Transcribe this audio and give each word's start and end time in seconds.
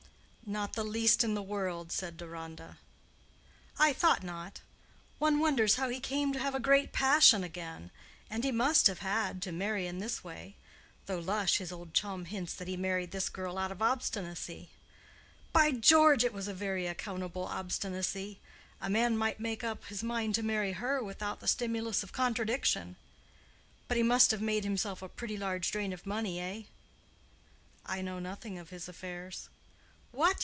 "Not 0.43 0.73
the 0.73 0.83
least 0.83 1.23
in 1.23 1.33
the 1.33 1.41
world," 1.41 1.93
said 1.93 2.17
Deronda. 2.17 2.77
"I 3.79 3.93
thought 3.93 4.21
not. 4.21 4.59
One 5.17 5.39
wonders 5.39 5.75
how 5.75 5.87
he 5.87 6.01
came 6.01 6.33
to 6.33 6.39
have 6.39 6.53
a 6.53 6.59
great 6.59 6.91
passion 6.91 7.41
again; 7.41 7.89
and 8.29 8.43
he 8.43 8.51
must 8.51 8.87
have 8.87 8.99
had—to 8.99 9.53
marry 9.53 9.87
in 9.87 9.99
this 9.99 10.25
way. 10.25 10.57
Though 11.05 11.19
Lush, 11.19 11.59
his 11.59 11.71
old 11.71 11.93
chum, 11.93 12.25
hints 12.25 12.53
that 12.55 12.67
he 12.67 12.75
married 12.75 13.11
this 13.11 13.29
girl 13.29 13.57
out 13.57 13.71
of 13.71 13.81
obstinacy. 13.81 14.71
By 15.53 15.71
George! 15.71 16.25
it 16.25 16.33
was 16.33 16.49
a 16.49 16.53
very 16.53 16.85
accountable 16.85 17.45
obstinacy. 17.45 18.41
A 18.81 18.89
man 18.89 19.15
might 19.17 19.39
make 19.39 19.63
up 19.63 19.85
his 19.85 20.03
mind 20.03 20.35
to 20.35 20.43
marry 20.43 20.73
her 20.73 21.01
without 21.01 21.39
the 21.39 21.47
stimulus 21.47 22.03
of 22.03 22.11
contradiction. 22.11 22.97
But 23.87 23.95
he 23.95 24.03
must 24.03 24.31
have 24.31 24.41
made 24.41 24.65
himself 24.65 25.01
a 25.01 25.07
pretty 25.07 25.37
large 25.37 25.71
drain 25.71 25.93
of 25.93 26.05
money, 26.05 26.41
eh?" 26.41 26.63
"I 27.85 28.01
know 28.01 28.19
nothing 28.19 28.59
of 28.59 28.69
his 28.71 28.89
affairs." 28.89 29.47
"What! 30.13 30.35